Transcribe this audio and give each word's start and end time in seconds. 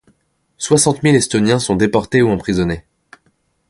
Soixante 0.57 1.03
mille 1.03 1.13
Estoniens 1.13 1.59
sont 1.59 1.75
déportés 1.75 2.23
ou 2.23 2.29
emprisonnés. 2.29 2.85